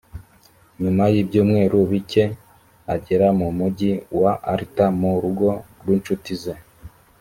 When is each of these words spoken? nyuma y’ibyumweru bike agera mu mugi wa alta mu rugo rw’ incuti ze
nyuma 0.81 1.03
y’ibyumweru 1.13 1.77
bike 1.91 2.23
agera 2.93 3.27
mu 3.39 3.47
mugi 3.57 3.91
wa 4.21 4.33
alta 4.53 4.85
mu 4.99 5.11
rugo 5.23 5.49
rw’ 5.79 5.87
incuti 5.95 6.33
ze 6.43 6.55